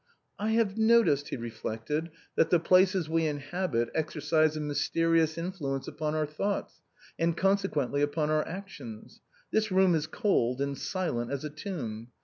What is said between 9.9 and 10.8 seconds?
is cold and